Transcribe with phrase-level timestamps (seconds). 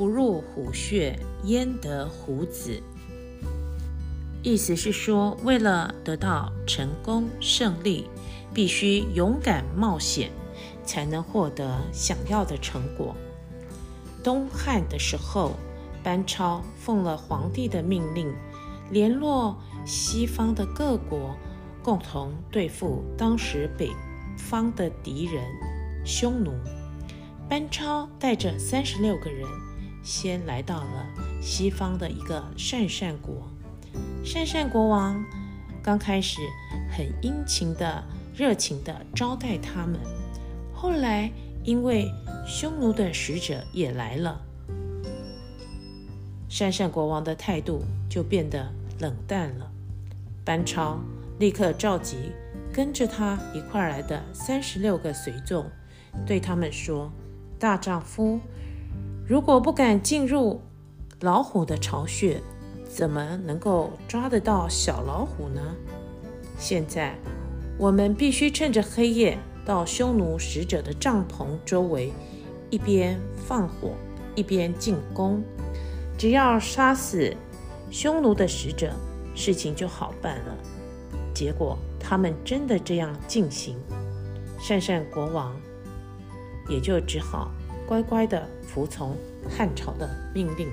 [0.00, 2.82] 不入虎穴，焉得虎子。
[4.42, 8.08] 意思是说，为了得到成功胜利，
[8.54, 10.30] 必须勇敢冒险，
[10.86, 13.14] 才能获得想要的成果。
[14.24, 15.52] 东汉的时候，
[16.02, 18.34] 班超奉了皇帝的命令，
[18.90, 21.36] 联络西方的各国，
[21.82, 23.90] 共同对付当时北
[24.38, 25.44] 方的敌人
[26.06, 26.52] 匈奴。
[27.50, 29.46] 班超带着三十六个人，
[30.02, 31.06] 先来到了
[31.40, 33.48] 西方的一个鄯善国。
[34.24, 35.24] 鄯善国王
[35.82, 36.40] 刚开始
[36.90, 39.98] 很殷勤的、热情的招待他们，
[40.72, 41.30] 后来
[41.64, 42.10] 因为
[42.46, 44.40] 匈奴的使者也来了，
[46.48, 49.70] 鄯善国王的态度就变得冷淡了。
[50.44, 50.98] 班超
[51.38, 52.32] 立刻召集
[52.72, 55.70] 跟着他一块来的三十六个随从，
[56.26, 57.10] 对他们说。
[57.58, 58.40] 大丈夫
[59.30, 60.60] 如果不敢进入
[61.20, 62.42] 老虎的巢穴，
[62.88, 65.62] 怎么能够抓得到小老虎呢？
[66.58, 67.14] 现在
[67.78, 72.12] 我们必须趁着黑夜到匈奴使者的帐篷周围，
[72.70, 73.92] 一边放火，
[74.34, 75.40] 一边进攻。
[76.18, 77.32] 只要杀死
[77.88, 78.92] 匈奴的使者，
[79.36, 80.56] 事情就好办了。
[81.32, 83.78] 结果他们真的这样进行，
[84.58, 85.54] 善善国王。
[86.68, 87.50] 也就只好
[87.90, 89.16] 乖乖地服从
[89.50, 90.68] 汉朝的命令。